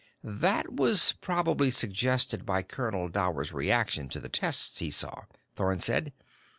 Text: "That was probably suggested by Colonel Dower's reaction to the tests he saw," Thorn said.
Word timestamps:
"That 0.23 0.73
was 0.73 1.11
probably 1.21 1.69
suggested 1.69 2.43
by 2.43 2.63
Colonel 2.63 3.07
Dower's 3.07 3.53
reaction 3.53 4.09
to 4.09 4.19
the 4.19 4.29
tests 4.29 4.79
he 4.79 4.89
saw," 4.89 5.25
Thorn 5.53 5.77
said. 5.77 6.11